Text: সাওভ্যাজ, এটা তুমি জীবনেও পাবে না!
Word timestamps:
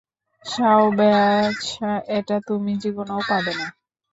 সাওভ্যাজ, 0.45 1.59
এটা 2.17 2.37
তুমি 2.47 2.71
জীবনেও 2.83 3.21
পাবে 3.29 3.53
না! 3.59 3.67